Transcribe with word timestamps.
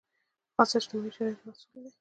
خاصو 0.55 0.75
اجتماعي 0.79 1.11
شرایطو 1.15 1.47
محصول 1.47 1.79
دی. 1.83 1.89